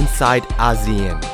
[0.00, 1.29] inside ASEAN.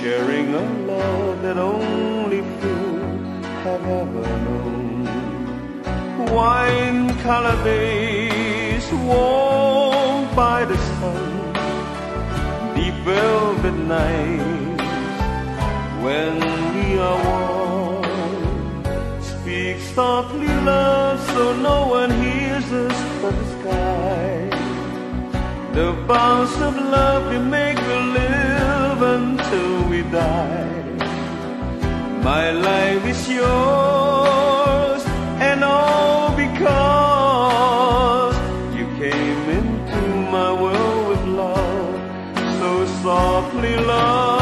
[0.00, 2.84] Sharing a love that only few
[3.64, 4.88] have ever known
[6.32, 11.30] wine color days warmed by the sun,
[12.76, 14.88] deep velvet nights
[16.04, 16.34] when
[16.74, 18.04] we are warm.
[19.20, 24.48] Speak softly, love, so no one hears us but the sky.
[25.72, 28.37] The vows of love we make believe
[29.50, 30.82] until we die.
[32.22, 35.02] My life is yours,
[35.40, 36.76] and all because
[38.76, 41.94] you came into my world with love,
[42.60, 44.37] so softly, love.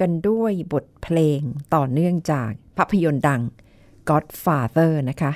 [0.00, 1.40] กันด้วยบทเพลง
[1.74, 3.42] ต่อเนื่องจากภาพยนตร์ดัง
[4.08, 5.32] Godfather นะคะ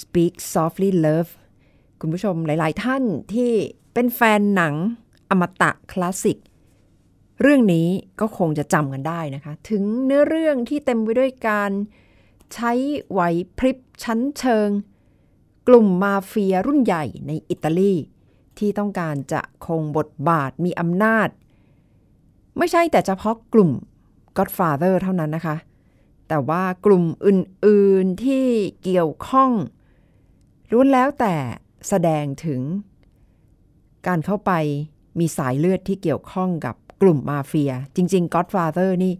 [0.00, 1.32] Speak Softly Love
[2.00, 3.04] คุณผู้ชมหลาย ๆ ท่าน
[3.34, 3.52] ที่
[3.94, 4.74] เป็นแฟนหนัง
[5.30, 6.38] อมตะคลาสสิก
[7.42, 7.88] เรื่องนี้
[8.20, 11.70] ก็คงจะจำกันได้นะคะ ถึงเนื้อเรื่องที่เต็มไปด้วยการ
[12.54, 12.72] ใช้
[13.10, 13.20] ไหว
[13.58, 14.68] พริบชั้นเชิง
[15.68, 17.94] กลุ่มมาเฟียรุ่นใหญ่ในอิตาลี
[18.58, 21.28] ที่ต้องการจะคงบทบาทมีอำนาจ
[22.58, 23.70] ไม่ใช่แต่เฉพาะกลุ่ม
[24.36, 25.56] Godfather เท่านั้นนะคะ
[26.28, 28.46] แต่ว่ากลุ่มอื่น ๆ ที่
[28.82, 29.50] เกี่ยวข้อง
[30.72, 31.34] ล้วนแล้วแต่
[31.88, 32.60] แสดงถึง
[34.06, 34.52] การเข้าไป
[35.18, 39.14] มีสายเลือดที่เกี่ยวข้องกับกลุ่มมาเฟีย จริง ๆ Godfather นี่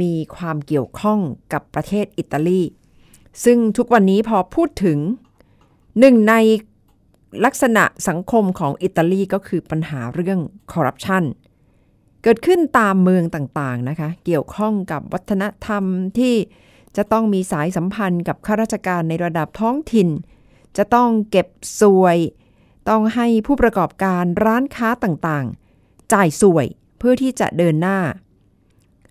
[0.00, 1.18] มีความเกี่ยวข้อง
[1.52, 2.62] กับประเทศอิตาลี
[3.44, 4.98] ซึ่งทุกวันนี้พอพูดถึง
[5.98, 6.34] หนึ่งใน
[7.44, 10.38] ลักษณะสังคมของอิตาลีก็คือปัญหาเรื่อง
[10.72, 11.24] คอร์รัปชัน
[12.24, 15.84] เกิดขึ้นตามเมืองต่างๆนะคะ เกี่ยวข้องกับวัฒนธรรม
[16.18, 16.34] ที่
[16.96, 20.08] จะต้องมีสายสัมพันธ์กับข้าราชการในระดับท้องถิ่น
[20.76, 21.48] จะต้องเก็บ
[21.80, 22.18] สวย
[22.88, 26.66] ต้องให้ผู้ประกอบการร้านค้าต่างๆ จ่ายสวย
[26.98, 27.98] เพื่อที่จะเดินหน้า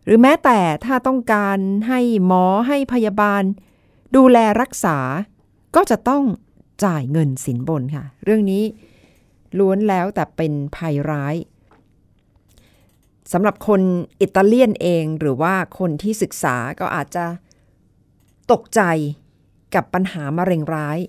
[0.06, 3.44] หรือแม้แต่ถ้าต้องการให้หมอให้พยาบาล
[4.16, 4.98] ดูแลรักษา
[5.76, 6.24] ก็จะต้อง
[6.86, 8.64] จ่ายเงินสินบนค่ะ เรื่องนี้
[9.58, 11.36] ล้วนแล้วแต่เป็นภัยร้าย
[13.34, 13.82] สำหรับคน
[14.22, 17.26] อิตาเลียนเองหรือว่าคนที่ศึกษาก็อาจจะ
[18.52, 18.82] ตกใจ
[19.76, 21.00] กับปัญหามะเร็งร้าย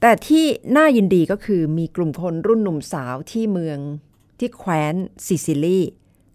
[0.00, 0.44] แต่ที่
[0.76, 3.78] น่ายินดีก็คือมีกลุ่มคนรุ่นหนุ่มสาวที่เมือง
[4.38, 4.94] ที่แคว้น
[5.26, 5.80] ซิซิลี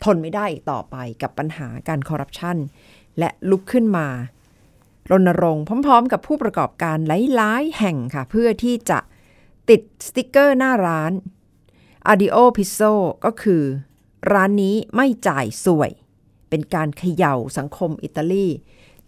[0.03, 2.57] ทนไม่ได้อีกต่อไปกับปัญหาการคอร์รัปชัน
[3.19, 4.07] และลุกขึ้นมา
[5.11, 8.99] รณรงค์พร้อม ๆ กับผู้ประกอบการหลายๆแห่งค่ะ เพื่อที่จะ
[9.69, 11.11] ติดสติกเกอร์หน้าร้าน
[12.11, 12.93] Adio p i z z o
[13.25, 13.63] ก็คือ
[14.31, 15.91] ร้านนี้ไม่จ่ายสวย
[16.49, 18.47] เป็นการเขย่าสังคมอิตาลี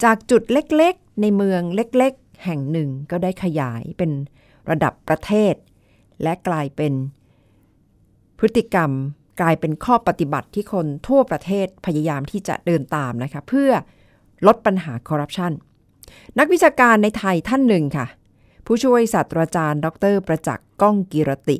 [0.03, 4.11] จากจุดเล็กๆ ในเมืองเล็กๆ แห่งหนึ่งก็ได้ขยายเป็น
[4.69, 5.53] ระดับประเทศ
[6.23, 6.93] และกลายเป็น
[8.39, 8.91] พฤติกรรม
[9.41, 13.71] กลายเป็นข้อปฏิบัติที่คนทั่วประเทศพยายามที่จะเดินตามนะคะเพื่อ
[14.47, 15.51] ลดปัญหาคอร์รัปชัน
[16.39, 18.07] นักวิชาการในไทยท่านหนึ่งค่ะ
[18.65, 21.57] ผู้ช่วยศาสตราจารย์ ดรประจักษ์ก้องกิรติ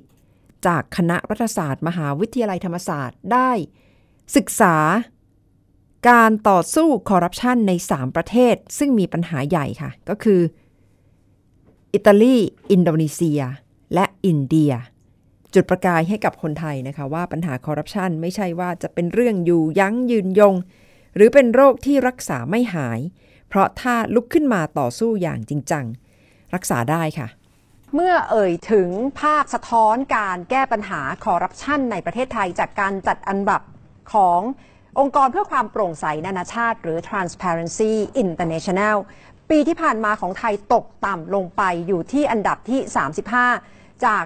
[0.67, 3.51] จากคณะรัฐศาสตร์ มหาวิทยาลัยธรรมศาสตร์ได้
[4.35, 4.75] ศึกษา
[6.09, 10.41] การต่อสู้คอร์รัปชันใน 3 ประเทศ ซึ่งมีปัญหาใหญ่ค่ะ ก็คือ
[11.93, 12.37] อิตาลี
[12.71, 13.41] อินโดนีเซีย
[13.93, 14.73] และอินเดีย
[15.53, 20.55] จุดประกายให้กับคนไทยนะคะ ว่าปัญหาคอร์รัปชันไม่ใช่ว่าจะเป็นเรื่องอยู่ยั้งยืนยง
[21.15, 22.99] หรือเป็นโรคที่รักษาไม่หาย
[23.47, 25.85] เพราะถ้าลุกขึ้นมาต่อสู้อย่างจริงจัง
[26.55, 27.27] รักษาได้ค่ะ
[27.95, 28.89] เมื่อเอ่ยถึง
[29.19, 33.61] ภาพสะท้อนการแก้ปัญหาคอร์รัปชันในประเทศไทยจากการจัดอันดับ
[34.13, 34.39] ของ
[34.99, 37.91] องค์กรเพื่อความโปร่งใสนานาชาติ หรือ Transparency
[38.23, 38.97] International
[39.49, 42.79] ปีที่ผ่านมาของไทยตกต่ำลงไปอยู่ที่อันดับที่
[43.41, 44.23] 35 จาก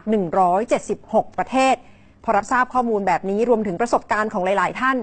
[0.69, 1.75] 176 ประเทศ
[2.23, 4.97] พอรับทราบข้อมูลแบบนี้รวมถึงประสบการณ์ของหลาย ๆ ท่าน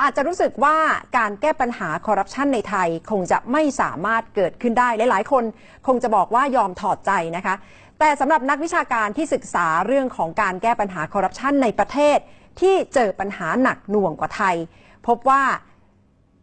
[0.00, 0.76] อาจจะรู้สึกว่า
[1.16, 5.44] การแก้ปัญหาคอร์รัปชันในไทยคงจะไม่สามารถเกิดขึ้นได้ หลาย ๆ คน
[5.86, 7.54] คงจะบอกว่ายอมถอดใจนะคะ
[7.98, 12.18] แต่สำหรับนักวิชาการที่ศึกษาเรื่องของการแก้ปัญหาคอร์รัปชันในประเทศ
[12.60, 14.56] ที่เจอปัญหาหนักหน่วงกว่าไทย
[15.06, 15.42] พบว่า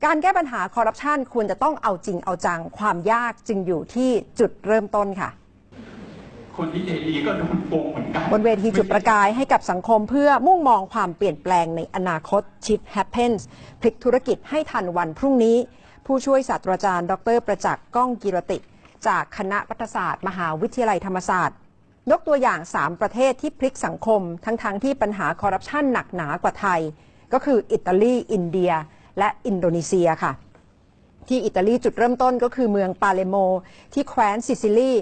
[0.06, 4.10] การแก้ปัญหาคอร์รัปชันควรจะต้องเอาจริงเอาจังความยากจึงอยู่ที่
[4.40, 5.30] จุดเริ่มต้นค่ะ
[6.58, 13.42] คนที่ใจดีก็โดนโกงเหมือนกันบนเวทีจุดประกายให้กับสังคมเพื่อมุ่งมองความเปลี่ยนแปลงในอนาคต Shift Happens
[13.82, 15.58] พลิกธุรกิจให้ทันวันพรุ่งนี้
[16.06, 18.58] ผู้ช่วยศาสตราจารย์ ดรประจักษ์ก้องกิรติ
[19.08, 21.58] จากคณะรัฐศาสตร์ มหาวิทยาลัยธรรมศาสตร์
[22.12, 26.82] ยกตัวอย่าง 3 ประเทศที่พลิกสังคม ทั้งๆทที่ปัญหาคอร์รัปชันหนักหนากว่าไทย
[27.34, 28.74] ก็คืออิตาลี อินเดีย
[29.20, 30.32] และอินโดนีเซียค่ะ
[31.28, 33.36] ที่อิตาลีจุดเริ่มต้นก็คือเมืองปาเลโม
[33.94, 34.94] ที่แคว้นซิซิลี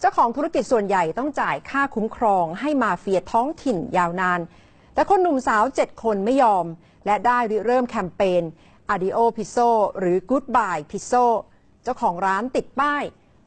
[0.00, 4.40] เจ้าของธุรกิจส่วนใหญ่ต้องจ่ายค่าคุ้มครอง ให้มาเฟียท้องถิ่นยาวนาน
[4.94, 6.66] แต่คนหนุ่มสาว 7 คนไม่ยอม
[7.06, 8.42] และได้ริเริ่มแคมเปญ
[8.94, 11.26] Addio Pizzo หรือ Goodbye Pizzo
[11.82, 13.02] เจ้าของร้านติดป้าย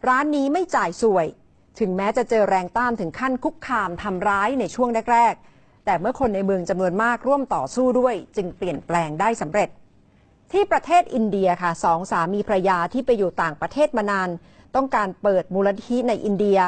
[0.08, 1.28] ร้านนี้ไม่จ่ายส่วย
[1.80, 9.70] ถึงแม้จะเจอแรงต้านถึงขั้นคุกคามทำร้ายในช่วงแรกๆ แต่เมื่อคนในเมืองจำนวนมากร่วมต่อสู้ด้วย จึงเปลี่ยนแปลงได้สำเร็จ
[10.52, 14.30] ที่ประเทศอินเดียค่ะสองสามีภรรยาที่ไปอยู่ต่างประเทศมานาน
[14.76, 16.60] ต้องการเปิดมูลนิธิในอินเดีย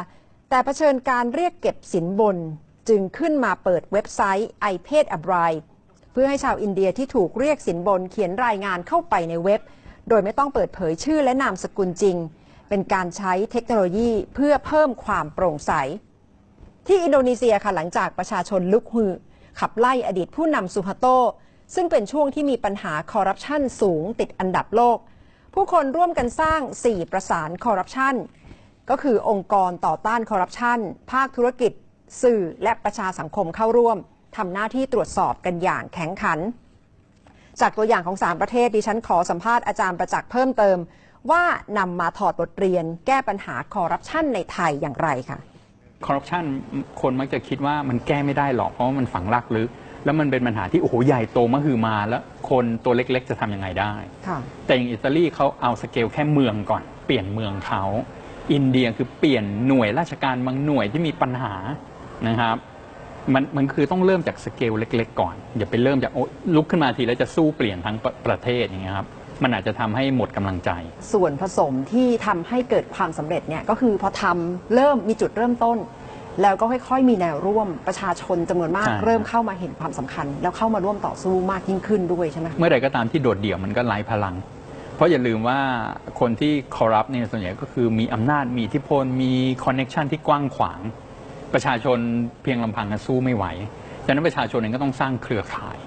[0.50, 2.38] แต่เผชิญการเรียกเก็บสินบน
[2.90, 5.52] จึงขึ้นมาเปิดเว็บไซต์ i p a d a b r i
[6.12, 9.62] เพื่อให้ชาวอินเดียที่ถูกเรียกสินบนเขียนรายงานเข้าไปในเว็บ
[10.10, 12.18] โดยไม่ต้องเปิดเผยชื่อและนามสกุลจริง
[12.76, 15.72] เป็นการใช้เทคโนโลยีเพื่อเพิ่มความโปร่งใส
[16.88, 19.12] ที่อินโดนีเซียค่ะหลังจากประชาชนลุกฮือ
[19.60, 21.06] ขับไล่อดีตผู้นำซูฮาโต
[21.76, 24.98] ซึ่งเป็นช่วงที่มีปัญหาคอร์รัปชันสูงติดอันดับโลก
[25.54, 28.16] ผู้คนร่วมกันสร้าง 4 ประสานคอร์รัปชัน
[28.90, 30.80] ก็คือองค์กรต่อต้านคอร์รัปชัน
[31.12, 31.72] ภาคธุรกิจ
[32.22, 33.98] สื่อและประชาสังคมเข้าร่วม
[34.38, 36.40] ทำหน้าที่ตรวจสอบกันอย่างแข็งขัน
[37.62, 40.78] จากตัวอย่างของ 3 ประเทศดิฉันขอสัมภาษณ์อาจารย์ประจักษ์เพิ่มเติม
[41.32, 41.44] ว่า
[41.78, 45.40] นำมาถอดบทเรียนแก้ปัญหาคอร์รัปชันในไทยอย่างไรค่ะ
[46.06, 46.44] คอร์รัปชัน
[47.02, 49.70] คนมักจะคิดว่ามันแก้ไม่ได้หรอกเพราะว่ามันฝังรากลึก
[50.06, 53.94] แล้วมันเป็นปัญหาที่โอ้โหใหญ่โตมหึมาแล้วคนตัวเล็กๆ จะทำยังไงได้
[54.28, 57.84] ค่ะแต่อย่างอิตาลีเขาเอาสเกลแค่เมืองก่อน เปลี่ยนเมืองเขา
[58.54, 61.56] อินเดียคือเปลี่ยนหน่วยราชการบางหน่วยที่มีปัญหา
[62.28, 62.58] นะครับ
[63.34, 66.24] มันมันคือต้องเริ่มจากสเกลเล็ก ๆ ก่อนอย่าไปเริ่มจากโอ้
[66.56, 69.08] ลุกขึ้นมาทีแล้วจะสู้เปลี่ยนทั้งประประเทศอย่างเงี้ยครับ
[69.44, 70.70] มันอาจจะทำให้หมดกำลังใจ
[71.14, 75.78] ส่วนผสมที่ทำให้เกิดความสำเร็จเนี่ยก็คือพอทำเริ่มมีจุดเริ่มต้น
[76.42, 84.36] แล้วก็ค่อยๆ มีแนวร่วมประชาชนจำนวนมาก ใช่ เริ่มเข้ามาเห็นความสำคัญ แล้วเข้ามาร่วมต่อสู้มากยิ่งขึ้นด้วยใช่ไหมคะ เมื่อใดก็ตามที่โดดเดี่ยวมันก็ไร้พลัง
[84.96, 85.60] เพราะอย่าลืมว่า
[86.20, 89.34] คนที่คอร์รัปเนี่ยส่วนใหญ่ก็คือมีอำนาจมีอิทธิพลมี
[89.66, 90.80] คอนเน็ชันที่กว้างขวาง
[91.54, 91.98] ประชาชน
[92.44, 93.46] เพียงลำพังก็สู้ไม่ไหว
[94.06, 95.78] ฉะนั้นประชาชนเองก็ต้องสร้างเครือข่าย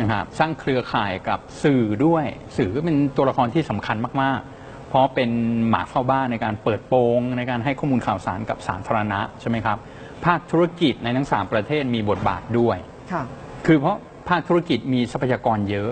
[0.00, 2.24] นะครับสร้างเครือข่ายกับสื่อด้วย
[2.56, 5.30] สื่อก็เป็นตัวละครที่สำคัญมากๆ เพราะเป็น
[5.68, 9.78] หมาเฝ้าบ้านในการเปิดโปง ในการให้ข้อมูลข่าวสารกับสาธารณะใช่ไหมครับ
[10.24, 12.76] ภาคธุรกิจในทั้งสามประเทศมีบทบาทด้วย
[13.12, 13.22] ค่ะ
[13.66, 15.90] คือเพราะภาคธุรกิจมีทรัพยากรเยอะ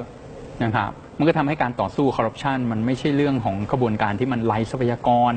[0.65, 5.33] นะครับ มันก็ทำให้การต่อสู้คอร์รัปชันมันไม่ใช่เรื่องของกระบวนการที่มันไร้ทรัพยากร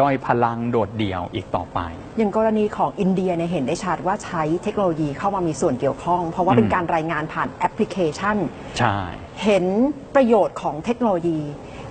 [0.00, 1.78] ด้อยพลังโดดเดี่ยวอีกต่อไป
[2.18, 8.36] อย่างกรณีของอินเดียเนี่ยเห็นได้ชัดว่าใช้เทคโนโลยีเข้ามามีส่วนเกี่ยวข้อง เพราะว่าเป็นอืมการรายงานผ่านแอปพลิเคชัน
[8.78, 8.96] ใช่
[9.44, 9.64] เห็น
[10.14, 11.38] ประโยชน์ของเทคโนโลยี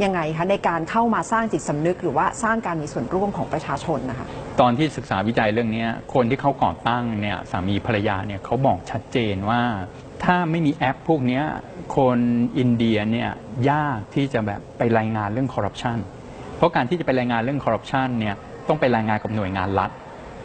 [0.04, 4.28] ยังไงคะในการเข้ามาสร้างจิตสำนึก หรือว่าสร้างการมีส่วนร่วมของประชาชนนะคะ
[4.62, 9.62] ตอนที่ศึกษาวิจัยเรื่องเนี้ยคนที่เขาก่อตั้งเนี่ยสามีภรรยาเนี่ยเขาบอกชัดเจนว่า
[10.24, 11.44] ถ้าไม่มีแอปพวกเนี้ย
[11.98, 12.20] คน
[12.58, 13.30] อินเดียเนี่ย
[13.72, 15.98] ยากที่จะแบบไปรายงานเรื่องคอร์รัปชัน
[16.58, 18.36] เพราะการที่จะไปรายงานเรื่องคอร์รัปชันเนี่ย
[18.68, 19.90] ต้องไปรายงานกับหน่วยงานรัฐ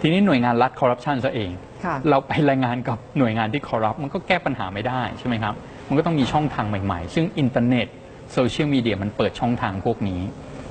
[0.01, 1.51] ทีนี้หน่วยงานรัฐคอร์รัปชันซะเอง
[1.85, 5.55] ค่ะเราไปรายงานกับหน่วยงานที่ corrupt มันก็แก้ปัญหาไม่ได้ใช่ไหมครับ
[5.89, 7.87] มันก็ต้องมีช่องทางใหม่ๆ ซึ่งอินเทอร์เน็ต
[8.33, 10.21] โซเชียลมีเดียมันเปิดช่องทางพวกนี้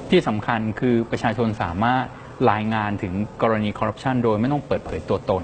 [0.09, 2.05] ที่สำคัญคือประชาชนสามารถ
[2.51, 5.43] รายงานถึงกรณีคอร์รัปชันโดยไม่ต้องเปิดเผยตัวตน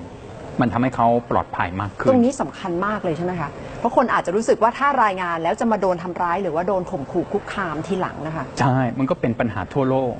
[0.62, 10.14] มันทำให้เขาปลอดภัยมากขึ้น ตรงนี้สำคัญมากเลยใช่ไหมคะเพ ราะคนอาจจะรู้สึกว่าถ้ารายงานแล้วจะมาโดนทำร้าย หรือว่าโดนข่มขู่คุกคามทีหลังนะคะ ใช่ มันก็เป็นปัญหาทั่วโลก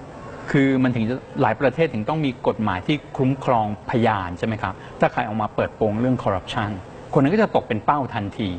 [0.52, 6.70] คือมันถึงจะหลายประเทศถึงต้องมีกฎหมายที่คุ้มครองพยานใช่ไหมครับ ถ้าใครออกมาเปิดโปงเรื่องคอร์รัปชัน
[7.14, 8.50] คนนั้นก็จะตกเป็นเป้าทันที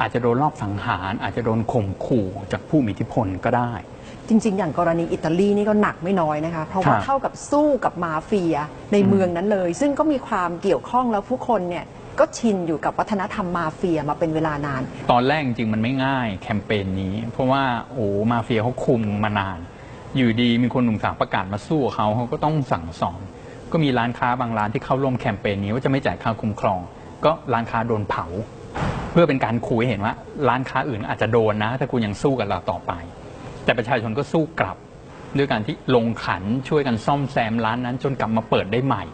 [0.00, 3.72] อาจจะโดนลอบสังหาร อาจจะโดนข่มขู่จากผู้มีอิทธิพลก็ได้
[4.28, 8.56] จริง ๆ อย่างกรณีอิตาลีนี่ก็หนักไม่น้อยนะคะ เพราะว่าครับ เท่ากับสู้กับมาเฟีย
[8.92, 11.84] ในเมืองนั้นเลย ซึ่งก็มีความเกี่ยวข้องแล้วผู้คนเนี่ย
[12.18, 19.58] ก็ชินอยู่กับวัฒนธรรมมาเฟียมาเป็นเวลานาน ตอนแรกจริงๆมันไม่ง่ายแคมเปญนี้ เพราะว่าโอ้มาเฟียเขาคุมมานาน
[20.16, 23.20] อยู่ดีมีคนหนุ่มสาวประกาศมาสู้เขาเขาก็ต้องสั่งสอน
[23.72, 26.80] ก็มีร้านค้าบางร้านที่เข้าร่วมแคมเปญนี้ว่าจะไม่จ่ายค่าคุ้มครอง
[27.24, 28.26] ก็ร้านค้าโดนเผา
[29.12, 30.14] เพื่อเป็นการขู่ให้เห็นว่า
[30.48, 32.92] ร้านค้าอื่นอาจจะโดนนะ ถ้าคุณยังสู้กับเราต่อไป
[33.64, 34.76] แต่ประชาชนก็สู้กลับ
[35.36, 39.04] ด้วยการที่ลงขันช่วยกันซ่อมแซมร้านนั้นจนกลับมาเปิดได้ใหม่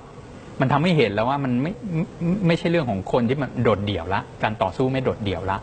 [0.61, 2.05] มันทำให้เห็นแล้วว่ามันไม่ไม่
[2.47, 5.59] ไม่ใช่เรื่องของคนที่มันโดดเดี่ยวละ การต่อสู้ไม่โดดเดี่ยวละ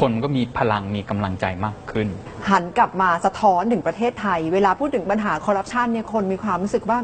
[0.00, 2.08] คนก็มีพลังมีกำลังใจมากขึ้น
[2.50, 6.98] หันกลับมาสะท้อนถึงประเทศไทย เวลาพูดถึงปัญหาคอร์รัปชันเนี่ยคนมีความรู้สึกว่า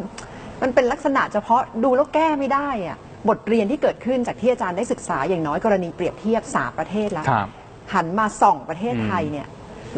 [0.62, 2.98] มันเป็นลักษณะเฉพาะดูแล้วแก้ไม่ได้อะ
[3.28, 7.48] บทเรียนที่เกิดขึ้นจากที่อาจารย์ได้ศึกษาอย่างน้อยกรณีเปรียบเทียบสามประเทศแล้วครับ
[7.94, 9.46] หันมาส่องประเทศอืมไทยเนี่ย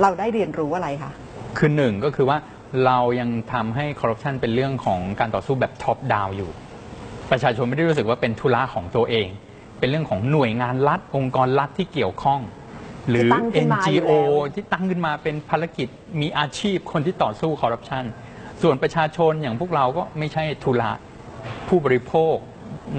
[0.01, 1.13] เราได้เรียนรู้อะไรคะ
[1.59, 2.39] คือหนึ่งก็คือว่า
[2.87, 6.51] เรายังทำให้คอร์รัปชันเป็นเรื่องของการต่อสู้แบบท็อปดาวอยู่
[7.31, 9.29] ประชาชนไม่ได้รู้สึกว่าเป็นธุระของตัวเอง
[9.79, 12.41] เป็นเรื่องของหน่วยงานรัฐ องค์กรรัฐที่เกี่ยวข้อง
[13.11, 14.11] หรือ ที่ตั้งขึ้นมาอยู่ NGO
[14.43, 15.89] แล้ว ที่ตั้งขึ้นมาเป็นภารกิจ
[16.21, 18.05] มีอาชีพคนที่ต่อสู้คอร์รัปชัน
[18.63, 20.91] ส่วนประชาชนอย่างพวกเราก็ไม่ใช่ธุระ
[21.69, 22.35] ผู้บริโภค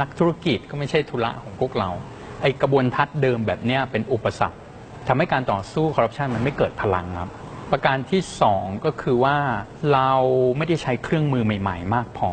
[0.02, 1.90] นักธุรกิจก็ไม่ใช่ธุระของพวกเรา
[2.42, 4.58] ไอกระบวนทัศน์เดิมแบบเนี้ยเป็นอุปสรรค
[5.08, 7.30] ทำให้การต่อสู้คอร์รัปชันมันไม่เกิดพลังครับ
[7.72, 9.38] ประการที่สองก็คือว่า
[9.94, 10.12] เรา
[10.58, 12.32] ไม่ได้ใช้เครื่องมือใหม่ ๆ มากพอ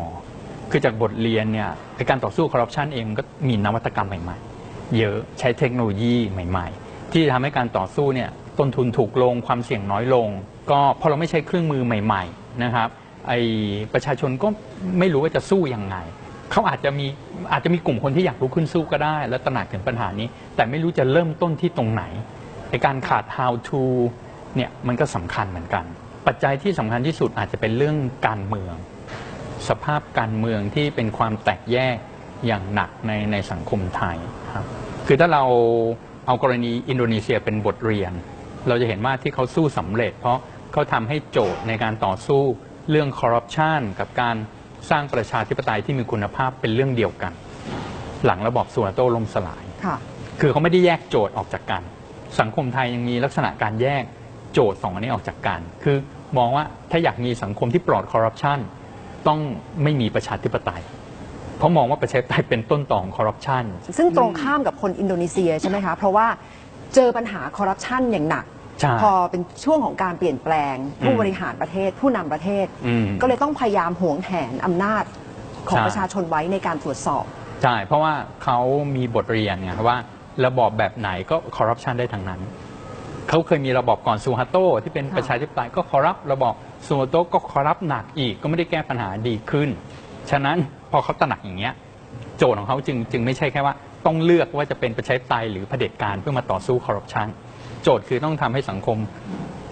[0.71, 10.27] คือจากบทเรียนเนี่ยในการต่อสู้คอร์รัปชันเองก็มีนวัตกรรมใหม่ๆ เยอะใช้เทคโนโลยีใหม่ ๆ ที่จะทำให้การต่อสู้เนี่ยต้นทุนถูกลงความเสี่ยงน้อยลง
[10.71, 12.89] ก็พอเราไม่ใช้เครื่องมือใหม่ ๆ นะครับ
[13.27, 13.33] ไอ
[13.93, 14.47] ประชาชนก็
[14.99, 15.95] ไม่รู้ว่าจะสู้ยังไง
[16.51, 17.05] เขาอาจจะมี
[17.51, 22.03] อาจจะมีกลุ่มคนที่อยากลุกขึ้นสู้ก็ได้ และตระหนักถึงปัญหานี้ แต่ไม่รู้จะเริ่มต้นที่ตรงไหน
[22.71, 23.81] ในการขาด how to
[24.55, 25.85] เนี่ยมันก็สำคัญเหมือนกัน
[26.27, 27.95] ปัจจัยที่สำคัญที่สุดอาจจะเป็นเรื่อง
[28.27, 28.75] การเมือง
[29.69, 31.97] สภาพการเมืองที่เป็นความแตกแยก
[32.47, 34.17] อย่างหนักในในสังคมไทย
[34.53, 34.65] ครับ
[35.07, 35.43] คือถ้าเรา
[36.27, 38.13] เอากรณีอินโดนีเซียเป็นบทเรียน
[38.67, 40.39] เราจะเห็นว่าที่เขาสู้สำเร็จ เพราะ
[40.73, 42.43] เขาทำให้โจทย์ในการต่อสู้
[42.89, 44.35] เรื่องคอร์รัปชันกับการ
[44.89, 47.33] สร้างประชาธิปไตยที่มีคุณภาพเป็นเรื่องเดียวกัน
[48.25, 49.87] หลังระบอบสุวาโตล่มสลายค,
[50.39, 51.83] คือเขาไม่ได้แยกโจทย์ออกจากกัน
[52.39, 54.03] สังคมไทยยังมีลักษณะการแยก
[54.53, 55.97] โจทย์สองอันนี้ออกจากกัน คือ
[56.37, 58.59] มองว่าถ้าอยากมีสังคมที่ปลอดคอร์รัปชัน
[59.27, 59.39] ต้อง
[59.83, 60.81] ไม่มีประชาธิปไตย
[61.57, 63.63] เพราะมองว่าประชาธิปไตยเป็นต้นต่อของคอร์รัปชัน
[63.97, 66.27] ซึ่งตรงข้ามกับคนอินโดนีเซียใช่ไหมคะ เพราะว่า
[66.95, 68.45] เจอปัญหาคอร์รัปชันอย่างหนัก
[68.79, 75.03] ใช่พอเป็นช่วงของการเปลี่ยนแปลง ผู้อืมบริหารประเทศ ผู้นำประเทศอืมก็เลยต้องพยายามหวงแหนอำนาจ
[75.69, 77.25] ของใช่ประชาชนไว้ในการตรวจสอบ
[77.63, 78.59] ใช่เพราะว่าเขา
[78.95, 79.97] มีบทเรียนไงว่า
[80.45, 82.41] ระบอบแบบไหนก็คอร์รัปชันได้ทั้งนั้น
[83.29, 86.53] เขาเคยมีระบอบก่อนซูฮาโตที่เป็นค่ะประชาธิปไตยก็คอร์รัประบอบ
[86.87, 89.69] ซูฮาโตก็คอร์รัปหนักอีกก็ไม่ได้แก้ปัญหาดีขึ้น
[90.29, 90.57] ฉะนั้น
[90.91, 91.73] พอเขาตระหนักอย่างเงี้ย
[92.37, 93.73] โจทย์ของเขาจึงจึงไม่ใช่แค่ว่า
[94.05, 97.27] ต้องเลือกว่าจะเป็นประชาธิปไตยหรือเผด็จการเพื่อมาต่อสู้คอร์รัปชัน
[97.83, 98.97] โจทย์คือต้องทำให้สังคม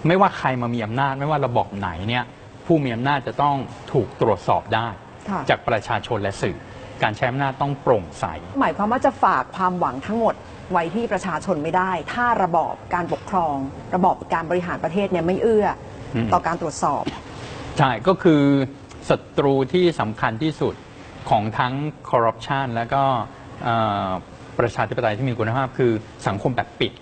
[0.06, 2.24] ไม่ว่าใครมามีอำนาจไม่ว่าระบอบไหนเนี่ย
[2.66, 3.56] ผู้มีอำนาจจะต้อง
[3.92, 4.88] ถูกตรวจสอบได้
[5.28, 6.56] ค่ะจากประชาชนและสื่อ
[7.02, 8.24] การใช้อำนาจต้องโปร่งใส
[8.60, 10.34] หมายความว่าจะฝากความหวังทั้งหมด
[10.72, 13.56] ไว้ที่ประชาชนไม่ได้ ถ้าระบอบการปกครอง
[13.94, 15.66] ระบอบการบริหารประเทศเนี่ยไม่เอื้อ
[16.14, 17.02] อม ต่อการตรวจสอบ
[17.78, 18.42] ใช่ก็คือ
[19.08, 20.74] ศัตรูที่สำคัญที่สุด
[21.30, 21.74] ของทั้ง
[22.10, 23.02] คอร์รัปชันและก็
[23.64, 23.76] เอ่
[24.06, 24.08] อ
[24.58, 25.92] ประชาธิปไตยที่มีคุณภาพคือ
[26.28, 26.92] สังคมแบบปิด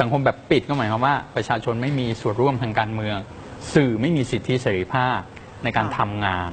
[0.00, 3.16] สังคมแบบปิดก็หมายความว่า ประชาชนไม่มีส่วนร่วมทางการเมือง
[3.74, 5.18] สื่อไม่มีสิทธิเสรีภาพ
[5.64, 6.50] ในการค่ะ ทำงาน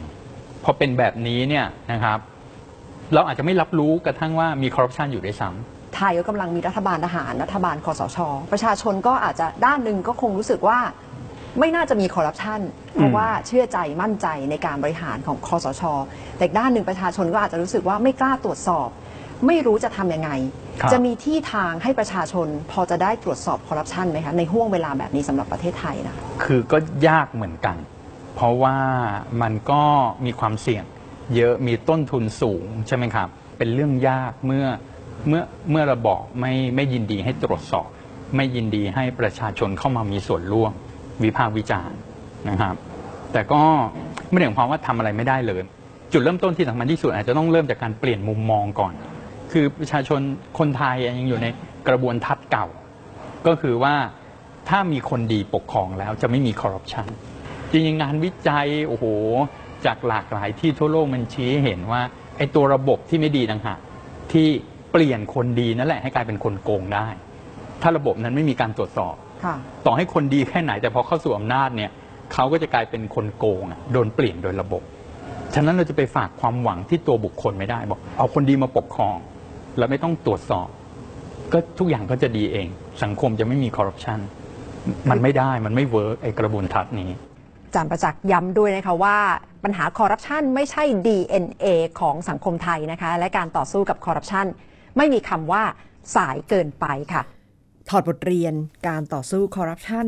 [0.64, 2.20] พอเป็นแบบนี้เนี่ยนะครับ
[3.14, 8.18] เราอาจจะไม่รับรู้กระทั่งว่ามีคอร์รัปชันอยู่ด้วยซ้ำ ไทยก็กำลังมีรัฐบาลทหารรัฐบาลคอสช
[8.52, 10.80] ประชาชนก็อาจจะด้านหนึ่งก็คงรู้สึกว่า
[11.60, 12.60] ไม่น่าจะมีคอร์รัปชัน
[12.96, 15.84] เพราะว่าเชื่อใจมั่นใจในการบริหารของคอสช
[16.36, 18.90] แต่อีกด้านหนึ่งประชาชนก็อาจจะรู้สึกว่าไม่กล้าตรวจสอบ
[19.48, 20.30] ไม่รู้จะทำยังไง
[20.82, 27.78] ครับ จะมีที่ทางให้ประชาชนพอจะได้ตรวจสอบคอร์รัปชันไหมคะในห่วงเวลาแบบนี้สำหรับประเทศไทยนะคือก็ยากเหมือนกัน
[28.36, 28.78] เพราะว่า
[29.42, 29.84] มันก็
[30.26, 30.84] มีความเสี่ยง
[31.36, 34.66] เยอะมีต้นทุนสูงใช่ไหมครับ เป็นเรื่องยากเมื่อ
[35.28, 35.42] เมื่อ
[35.72, 37.88] เมื่อระบอบไม่ไม่ยินดีให้ตรวจสอบ
[38.36, 40.72] ไม่ยินดีให้ประชาชนเข้ามามีส่วนร่วม
[41.24, 41.98] วิพากษ์วิจารณ์
[42.50, 42.76] นะครับ
[43.32, 43.62] แต่ก็
[44.30, 45.62] ไม่ได้หมายความว่าทำอะไรไม่ได้เลย
[46.12, 48.94] จุดเริ่มต้นที่สำคัญที่สุดอาจจะต้องเริ่มจากการเปลี่ยนมุมมองก่อน
[49.52, 50.20] คือประชาชน
[50.58, 51.48] คนไทยยังอยู่ใน
[51.88, 52.68] กระบวนทัศน์เก่า
[53.48, 53.96] ก็คือว่า
[54.70, 57.08] ถ้ามีคนดีปกครองแล้วจะไม่มีคอร์รัปชัน
[57.72, 59.06] จริงๆงานวิจัยโอ้โห
[59.86, 62.02] จากหลากหลายที่ทั่วโลกมันชี้ให้เห็นว่า
[62.38, 63.80] ไอ้ตัวระบบที่ไม่ดีต่างหาก
[64.32, 64.48] ที่
[64.92, 67.08] เปลี่ยนคนดีนั่นแหละให้กลายเป็นคนโกงได้
[67.82, 69.16] ถ้าระบบนั้นไม่มีการตรวจสอบ
[69.46, 69.56] ค่ะ
[69.86, 71.92] ต่อให้คนดีแค่ไหนแต่พอเข้าสู่อำนาจเนี่ย
[72.34, 74.84] เขาก็จะกลายเป็นคนโกงอะโดนเปลี่ยนโดยระบบ
[75.56, 79.16] ฉะนั้นเราจะไปฝากความหวังที่ตัวบุคคลไม่ได้บอก เอาคนดีมาปกครอง
[79.78, 80.68] แล้วไม่ต้องตรวจสอบ
[81.54, 82.68] ก็ทุกอย่างก็จะดีเอง
[83.04, 84.20] สังคมจะไม่มีคอร์รัปชัน
[85.10, 87.10] มันไม่ได้มันไม่ work ไอ้กระบวนทัศน์นี้
[87.66, 89.18] อาจารย์ประจักษ์ย้ำด้วยนะคะว่า
[89.64, 91.66] ปัญหาคอร์รัปชันไม่ใช่ DNA
[92.00, 94.46] ของสังคมไทยนะคะ และการต่อสู้กับคอร์รัปชัน
[94.98, 95.64] ไม่มีคำว่า
[96.16, 97.22] สายเกินไปค่ะ
[97.90, 98.54] ถอดบทเรียน
[98.88, 100.08] การต่อสู้คอร์รัปชัน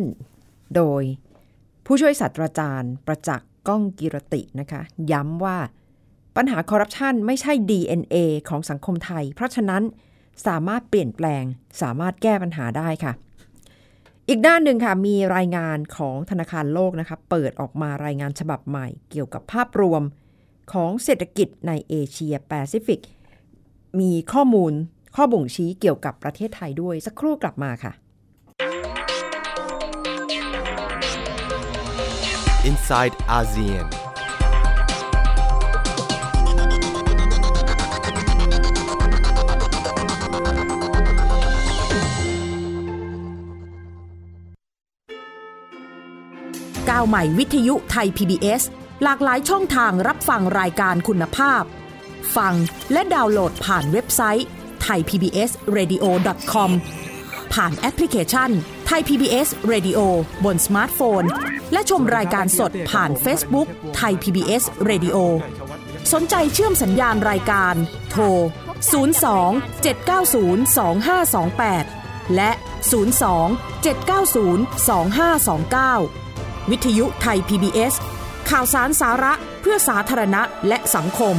[0.75, 1.03] โดย
[1.86, 5.58] ผู้ช่วยศาสตราจารย์ประจักษ์ก้องกีรตินะคะ ย้ำว่า
[6.38, 8.18] ปัญหาคอร์รัปชันไม่ใช่ DNA
[8.50, 9.84] ของสังคมไทย เพราะฉะนั้น
[10.48, 11.44] สามารถเปลี่ยนแปลง
[11.82, 13.13] สามารถแก้ปัญหาได้ค่ะ
[14.29, 20.03] อีกด้านหนึ่งค่ะ มีรายงานของธนาคารโลกนะคะ เปิดออกมารายงานฉบับใหม่เกี่ยวกับภาพรวม
[20.74, 23.01] ของเศรษฐกิจในเอเชียแปซิฟิก
[24.00, 24.74] มีข้อมูล
[25.15, 27.93] ข้อบ่งชี้เกี่ยวกับประเทศไทยด้วยสักครู่กลับมาค่ะ
[32.69, 34.08] inside ASEAN.
[46.89, 48.61] ก้าวใหม่วิทยุไทย PBS
[49.03, 51.63] หลากหลายช่องทางรับฟังรายการคุณภาพ
[52.35, 52.53] ฟัง
[52.91, 54.47] และดาวน์โหลดผ่านเว็บไซต์
[54.85, 56.71] thaipbsradio.com
[57.53, 58.49] ผ่านแอปพลิเคชัน
[58.89, 59.99] Thai PBS Radio
[60.45, 61.23] บนสมาร์ทโฟน
[61.73, 63.67] และชมรายการสดผ่าน Facebook
[64.01, 65.17] Thai PBS Radio
[66.13, 67.75] สนใจเชื่อมสัญญาณรายการ
[68.09, 68.37] โทร 02
[69.83, 69.89] 790
[71.89, 72.51] 2528 และ
[72.91, 76.28] 02 790 2529
[76.72, 77.94] วิทยุไทย PBS
[78.50, 81.36] ข่าวสารสาระเพื่อสาธารณะและสังคม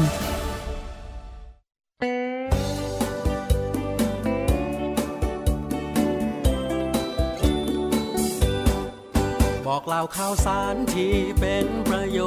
[9.66, 12.20] บอกเล่าข่าวสารที่เป็นประโย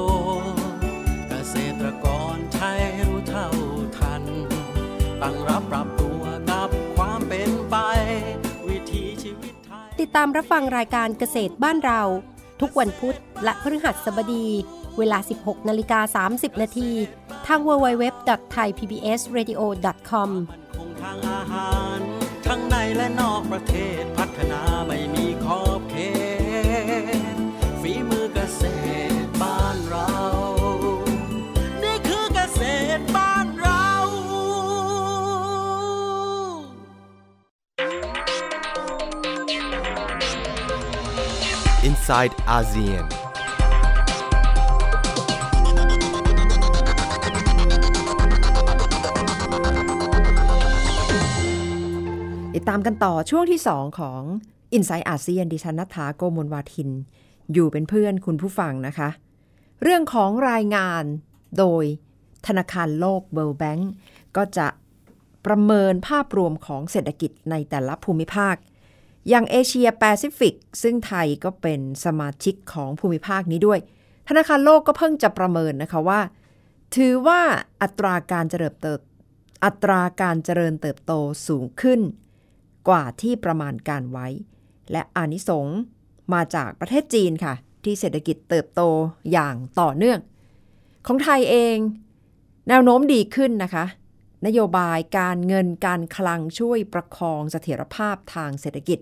[0.43, 0.61] ชน์
[1.29, 3.47] เกษตรกรไทยรู้เท่า
[3.97, 4.23] ทัน
[5.21, 7.75] ตั้งรับปรับตัวกับความเป็นไป
[8.67, 12.03] วิถีชีวิตไทย ติดตามรับฟังรายการเกษตรบ้านเรา
[12.63, 14.45] ทุกวันพุธและพฤหัสบดี
[14.97, 16.91] เวลา 16นาฬิกา30 นาที
[17.47, 20.29] ทาง www.thaipbsradio.com
[21.01, 21.99] ทางอาหาร
[22.47, 26.22] ทั้งในและนอกประเทศพัฒนาไม่มีขอบเขต
[42.05, 43.05] Inside ASEAN.
[52.55, 54.21] ติดตามกันต่อช่วงที่ 2 ของ
[54.77, 56.89] i n s i ซต์อาเซียนดิฉันนัฐาโกมลวาทิน
[57.53, 59.09] อยู่เป็นเพื่อนคุณผู้ฟังนะคะ
[59.83, 61.03] เรื่องของรายงาน
[61.57, 61.83] โดย
[62.47, 63.83] ธนาคารโลก World Bank
[64.35, 64.67] ก็จะ
[65.45, 68.55] ประเมินภาพรวมของเศรษฐกิจในแต่ละภูมิภาค
[69.29, 73.79] อย่างเอเชียแปซิฟิกซึ่งไทยก็เป็นสมาชิกของภูมิภาคนี้ด้วย
[74.27, 76.21] ธนาคารโลกก็เพิ่งจะประเมินนะคะว่า
[76.95, 77.41] ถือว่า
[77.81, 78.99] อัตราการเจริญเติบ
[79.65, 81.13] อัตราการเจริญเติบโต
[81.47, 81.99] สูงขึ้น
[82.89, 84.27] กว่าที่ประมาณการไว้
[84.91, 85.67] และอานิสง
[86.33, 88.81] มาจากประเทศจีนค่ะ ที่เศรษฐกิจเติบโต
[89.31, 90.19] อย่างต่อเนื่อง
[91.07, 91.77] ของไทยเอง
[92.69, 93.85] แนวโน้มดีขึ้นนะคะ
[94.45, 98.99] นโยบายการเงินการคลังช่วยประคองเสถียรภาพทางเศรษฐกิจ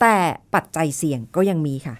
[0.00, 0.16] แต่
[0.54, 1.96] ปัจจัยเสี่ยงก็ยังมีค่ะ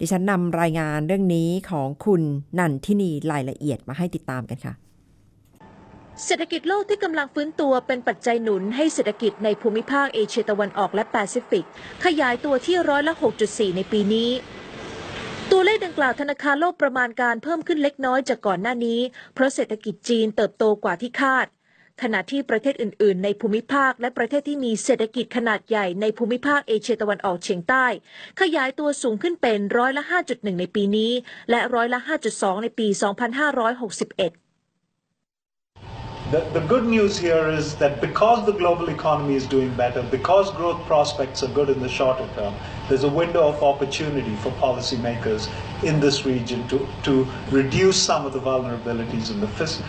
[0.00, 2.22] ดิฉันนำรายงานเรื่องนี้ของคุณ
[2.58, 4.74] นันทินีรายละเอียดมาให้ติดตามกันค่ะ
[6.24, 11.66] เศรษฐกิจโลกที่กำลังฟื้นตัวเป็นปัจจัยหนุนให้เศรษฐกิจในภูมิภาคเอเชียตะวันออกและแปซิฟิก
[12.04, 14.30] ขยายตัวที่ร้อยละ 6.4 ในปีนี้
[15.50, 19.00] ตัวเลขดังกล่าวธนาคารโลกประมาณการเพิ่มขึ้นเล็กน้อยจากก่อนหน้านี้
[19.34, 21.46] เพราะเศรษฐกิจจีนเติบโตกว่าที่คาด
[22.02, 27.86] ขณะที่ประเทศอื่น ๆ ในภูมิภาค และประเทศที่มีเศรษฐกิจขนาดใหญ่ในภูมิภาคเอเชียตะวันออกเฉียงใต้
[28.40, 31.12] ขยายตัวสูงขึ้นเป็นร้อยละ 5.1 ในปีนี้
[31.50, 32.00] และร้อยละ
[32.32, 34.46] 5.2 ในปี 2561
[36.34, 40.50] The, the good news here is that because the global economy is doing better, because
[40.50, 42.52] growth prospects are good in the shorter term,
[42.88, 45.42] there's a window of opportunity for policymakers
[45.84, 47.12] in this region to, to
[47.52, 49.86] reduce some of the vulnerabilities in the fiscal.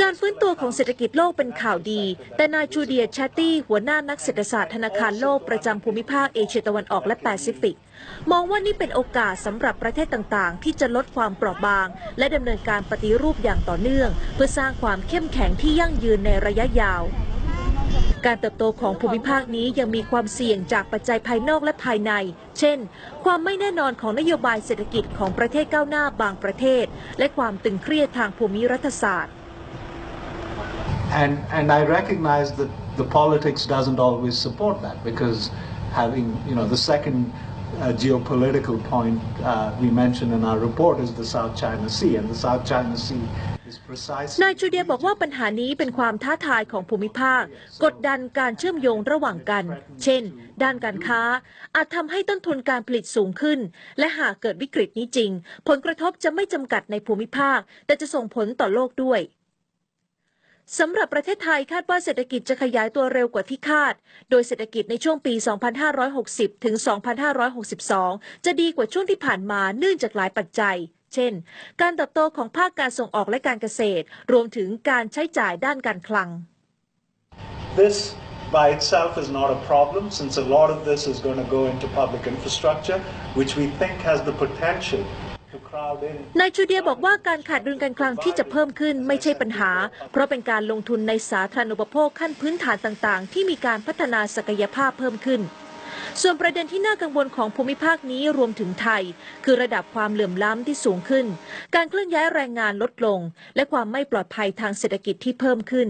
[0.00, 2.02] การฟื้นตัวของเศรษฐกิจโลกเป็นข่าวดี
[2.36, 7.76] แต่นายจูเดียชาตี้หัวหน้านักเศรษฐศาสตร์ธนาคารโลกประจำภูมิภาคเอเชียตะวันออกและแปซิฟิก
[8.30, 11.86] มองว่านี่เป็นโอกาสสำหรับประเทศต่างๆ ที่จะลดความเปราะบาง
[12.18, 17.02] และดำเนินการปฏิรูปอย่างต่อเนื่อง เพื่อสร้างความเข้มแข็งที่ยั่งยืนในระยะยาว
[18.26, 22.12] การเติบโตของภูมิภาคนี้ยังมีความเสี่ยงจากปัจจัยภายนอกและภายใน
[22.58, 22.78] เช่น
[23.24, 26.84] ความไม่แน่นอนของนโยบายเศรษฐกิจของประเทศก้าวหน้าบางประเทศ
[27.18, 29.34] และความตึงเครียดทางภูมิรัฐศาสตร์
[31.12, 35.50] And, and I recognize that the politics doesn't always support that because
[35.92, 37.30] having, you know, the second
[37.78, 42.28] uh, geopolitical point uh, we mentioned in our report is the South China Sea, and
[42.28, 43.24] the South China Sea
[44.42, 47.42] นายจูเดียบอกว่าปัญหานี้เป็นความท้าทายของภูมิภาค
[47.84, 49.64] กดดันการเชื่อมโยงระหว่างกัน
[50.02, 50.22] เช่น
[50.62, 51.22] ด้านการค้า
[51.76, 53.58] อาจทำให้ต้นทุนการผลิตสูงขึ้น
[53.98, 55.30] และหากเกิดวิกฤตนี้จริง
[55.68, 59.20] ผลกระทบจะไม่จำกัดในภูมิภาค แต่จะส่งผลต่อโลกด้วย
[60.78, 63.94] สำหรับประเทศไทยคาดว่าเศรษฐกิจจะขยายตัวเร็วกว่าที่คาด
[64.30, 65.34] โดยเศรษฐกิจในช่วงปี
[65.98, 66.74] 2560 ถึง
[67.60, 70.76] 2562 จะดีกว่าช่วงที่ผ่านมาเนื่องจากหลายปัจจัย
[71.14, 71.32] เช่น
[71.80, 76.28] การเติบโตของภาคการส่งออกและการเกษตร รวมถึงการใช้จ่ายด้านการคลัง
[77.82, 77.96] This
[78.58, 81.62] by itself is not a problem since a lot of this is going to go
[81.72, 82.98] into public infrastructure,
[83.38, 85.02] which we think has the potential.
[86.40, 89.70] นายจูเดียบอกว่าการขาดดุลการคลังที่จะเพิ่มขึ้นไม่ใช่ปัญหา
[90.10, 95.40] เพราะเป็นการลงทุนในสาธารณูปโภคขั้นพื้นฐานต่างๆ ที่มีการพัฒนาศักยภาพเพิ่มขึ้น
[96.20, 99.02] ส่วนประเด็นที่น่ากังวลของภูมิภาคนี้รวมถึงไทย
[99.44, 101.26] คือระดับความเหลื่อมล้ำที่สูงขึ้น
[101.74, 103.20] การเคลื่อนย้ายแรงงานลดลง
[103.56, 105.88] และความไม่ปลอดภัยทางเศรษฐกิจที่เพิ่มขึ้น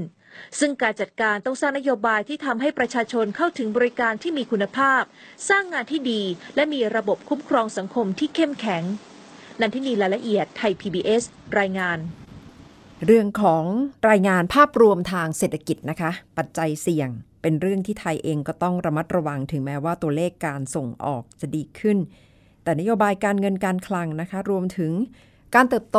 [0.58, 5.02] ซึ่งการจัดการต้องสร้างนโยบายที่ทำให้ประชาชนเข้าถึงบริการที่มีคุณภาพ
[5.48, 6.22] สร้างงานที่ดี
[6.56, 8.84] และมีระบบคุ้มครองสังคมที่เข้มแข็ง
[9.60, 11.22] นันทินีรายละเอียดไทย PBS
[11.58, 11.98] รายงาน
[13.06, 13.64] เรื่องของ
[14.10, 17.08] รายงานภาพรวมทางเศรษฐกิจนะคะ ปัจจัยเสี่ยง
[17.42, 21.98] เป็นเรื่องที่ไทยเองก็ต้องระมัดระวังถึงแม้ว่าตัวเลขการส่งออกจะดีขึ้น
[22.62, 24.92] แต่นโยบายการเงินการคลังนะคะ รวมถึง
[25.54, 25.98] การเติบโต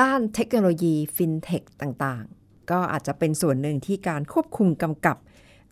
[0.00, 5.16] ด้านเทคโนโลยีฟินเทคต่างๆ ก็อาจจะเป็นส่วนหนึ่งที่การควบคุมกำกับ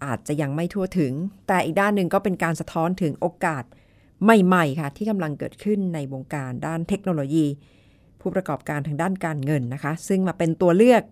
[0.05, 1.13] อาจจะยังไม่ทั่วถึง
[1.47, 3.65] แต่อีกด้านหนึ่งก็เป็นการสะท้อนถึงโอกาส
[4.23, 7.47] ใหม่ๆค่ะที่กำลังเกิดขึ้นในวงการด้านเทคโนโลยี
[8.21, 11.03] ผู้ประกอบการทางด้านการเงินนะคะ ซึ่งมาเป็นตัวเลือก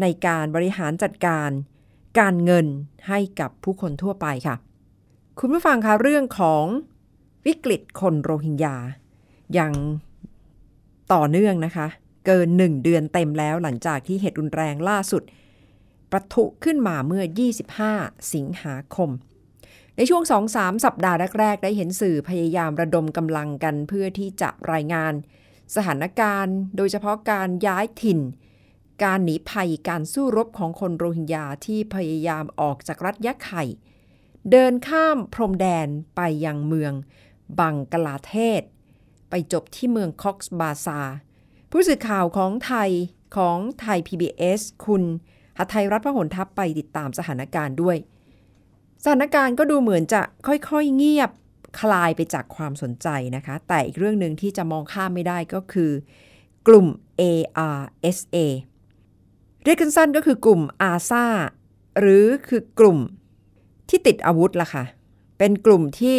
[0.00, 1.50] ในการบริหารจัดการ
[2.20, 2.66] การเงิน
[3.08, 4.56] ให้กับผู้คนทั่วไปค่ะ
[5.38, 6.64] คุณผู้ฟังคะเรื่องของ
[7.46, 8.76] วิกฤตคนโรฮิงญา
[9.58, 9.72] ยัง
[11.12, 11.86] ต่อเนื่องนะคะ
[12.26, 15.22] เกินหนึ่งเดือนเต็มแล้วหลังจากที่เหตุรุนแรงล่าสุด
[16.10, 17.24] ประทุขึ้นมาเมื่อ
[17.78, 19.10] 25 สิงหาคม
[19.96, 20.22] ในช่วง
[20.54, 25.12] 2-3 สัปดาห์แรกๆ ได้เห็นสื่อพยายามระดมกำลังกันเพื่อที่จะรายงาน
[25.74, 28.20] สถานการณ์ โดยเฉพาะการย้ายถิ่น
[29.02, 33.64] การหนีภัยการสู้รบของคนโรฮิงญาที่พยายามออกจากรัฐยะไข่
[34.50, 36.92] เดินข้ามพรมแดนไปยังเมือง
[37.60, 38.62] บังกลาเทศ
[39.30, 41.00] ไปจบที่เมืองคอกส์บาซา
[41.70, 42.90] ผู้สื่อข่าวของไทย
[43.36, 45.02] ของไทย PBS คุณ
[45.58, 47.96] หทัยรัฐพหลทัพไปติดตามสถานการณ์ด้วย
[49.08, 51.30] สถานการณ์ก็ดูเหมือนจะค่อยๆเงียบ
[51.80, 55.90] คลายไปจากความสนใจนะคะ แต่อีกเรื่องหนึ่งที่จะมองข้ามไม่ได้ก็คือ
[56.68, 56.86] กลุ่ม
[57.20, 58.36] ARSA
[59.64, 61.26] เรียกกันสั้นก็คือกลุ่มอาซา
[62.00, 62.98] หรือคือกลุ่ม
[63.88, 64.84] ที่ติดอาวุธล่ะค่ะ
[65.38, 66.18] เป็นกลุ่มที่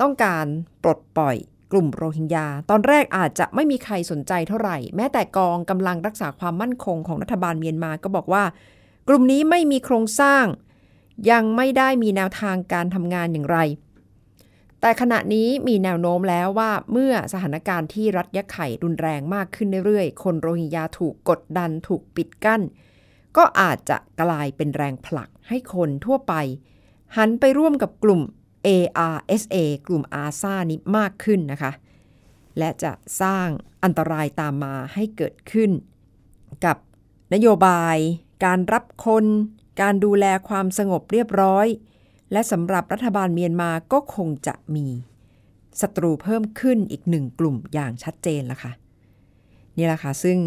[0.00, 0.46] ต้องการ
[0.82, 1.36] ปลดปล่อย
[1.72, 8.44] กลุ่มโรฮิงญา ตอนแรกอาจจะไม่มีใครสนใจเท่าไหร่ แม้แต่กองกำลังรักษาความมั่นคงของรัฐบาลเมียนมาก็บอกว่า
[9.08, 10.44] กลุ่มนี้ไม่มีโครงสร้าง
[11.30, 13.58] ยังไม่ได้มีแนวทางการทำงานอย่างไร
[14.80, 22.62] แต่ขณะนี้มีแนวโน้มแล้วว่าเมื่อสถานการณ์ที่รัฐยะไข่รุนแรงมากขึ้นเรื่อยๆ คนโรฮิงญาถูกกดดันถูกปิดกั้น
[23.36, 26.34] ก็อาจจะกลายเป็นแรงผลักให้คนทั่วไป
[27.16, 28.20] หันไปร่วมกับกลุ่ม
[28.66, 31.72] ARSA กลุ่มอาซานี้มากขึ้นนะคะ
[32.58, 33.48] และจะสร้าง
[33.82, 35.70] อันตรายตามมาให้เกิดขึ้น
[36.64, 36.76] กับ
[37.34, 37.96] นโยบาย
[38.44, 39.24] การรับคน
[39.80, 41.66] การดูแลความสงบเรียบร้อย
[42.32, 44.86] และสำหรับรัฐบาลเมียนมาก็คงจะมี
[45.80, 48.72] ศัตรูเพิ่มขึ้นอีกหนึ่งกลุ่มอย่างชัดเจนละค่ะ
[49.76, 50.38] นี่แหละค่ะ ซึ่ง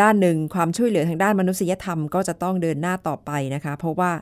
[0.00, 4.12] ด้านหนึ่งความช่วยเหลือทางด้านมนุษยธรรมก็จะต้องเดินหน้าต่อไปนะคะ เพราะว่า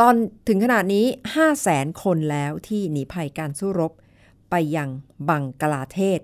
[0.00, 0.14] ตอน
[0.48, 3.92] ถึงขนาดนี้ 5 0 0แสนคนแล้วที่หนีภัยการสู้รบ
[4.50, 4.88] ไปยัง
[5.28, 6.20] บังกลาเทศ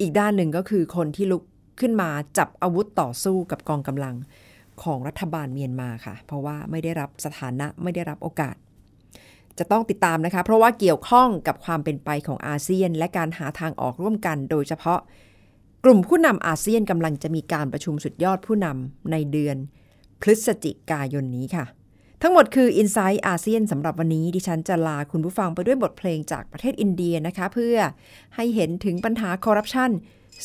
[0.00, 1.42] อีกด้านหนึ่งก็คือคนที่ลุก
[1.80, 4.14] ขึ้นมาจับอาวุธต่อสู้กับกองกำลัง
[4.84, 8.56] ของรัฐบาลเมียนมาค่ะ เพราะว่าไม่ได้รับสถานะไม่ได้รับโอกาส
[9.58, 15.00] จะต้องติดตามนะคะ เพราะว่าเกี่ยวข้องกับความเป็นไปของอาเซียน และการหาทางออกร่วมกัน โดยเฉพาะ
[15.84, 19.56] กลุ่มผู้นำอาเซียนกำลังจะมีการประชุมสุดยอดผู้นำในเดือน
[20.22, 21.64] พฤศจิกายนนี้ค่ะ
[22.22, 27.76] ทั้งหมดคือ i n s i ซต์อาเซียนสำหรับวันนี้ ดิฉันจะลาคุณผู้ฟังไปด้วยบทเพลงจากประเทศอินเดียนะคะ เพื่อ
[28.36, 29.90] ให้เห็นถึงปัญหาคอร์รัปชัน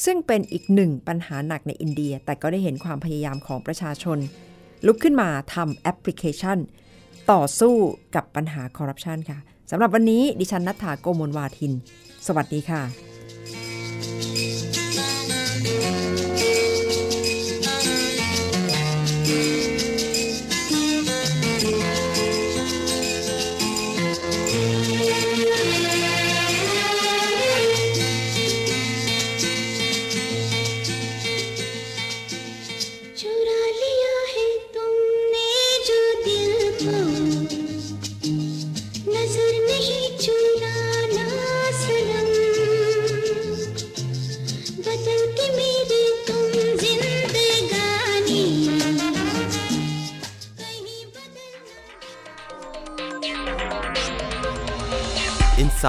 [0.05, 4.17] ซึ่งเป็นอีกหนึ่งปัญหาหนักในอินเดีย แต่ก็ได้เห็นความพยายามของประชาชน
[4.86, 6.57] ลุกขึ้นมาทำแอปพลิเคชัน
[7.31, 7.75] ต่อสู้
[8.15, 9.39] กับปัญหาคอร์รัปชันค่ะ
[9.71, 11.73] สำหรับวันนี้ดิฉันณัฏฐาโกมลวาทิน
[12.27, 12.81] สวัสดีค่ะ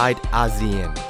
[0.09, 1.08] Side ASEAN.